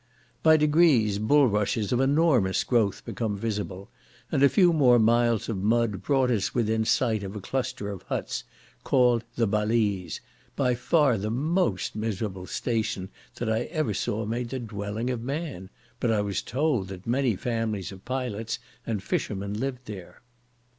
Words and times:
By 0.41 0.57
degrees 0.57 1.19
bulrushes 1.19 1.91
of 1.91 1.99
enormous 2.01 2.63
growth 2.63 3.05
become 3.05 3.37
visible, 3.37 3.91
and 4.31 4.41
a 4.41 4.49
few 4.49 4.73
more 4.73 4.97
miles 4.97 5.47
of 5.47 5.57
mud 5.57 6.01
brought 6.01 6.31
us 6.31 6.55
within 6.55 6.85
sight 6.85 7.21
of 7.21 7.35
a 7.35 7.39
cluster 7.39 7.91
of 7.91 8.01
huts 8.01 8.43
called 8.83 9.23
the 9.35 9.47
Balize, 9.47 10.19
by 10.55 10.73
far 10.73 11.19
the 11.19 11.29
most 11.29 11.95
miserable 11.95 12.47
station 12.47 13.09
that 13.35 13.47
I 13.47 13.65
ever 13.65 13.93
saw 13.93 14.25
made 14.25 14.49
the 14.49 14.57
dwelling 14.57 15.11
of 15.11 15.21
man, 15.21 15.69
but 15.99 16.09
I 16.11 16.21
was 16.21 16.41
told 16.41 16.87
that 16.87 17.05
many 17.05 17.35
families 17.35 17.91
of 17.91 18.03
pilots 18.03 18.57
and 18.87 19.03
fishermen 19.03 19.53
lived 19.53 19.85
there. 19.85 20.23